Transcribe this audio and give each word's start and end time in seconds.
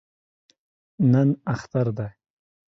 نن 1.11 1.29
اختر 1.53 1.87
دی 1.97 2.09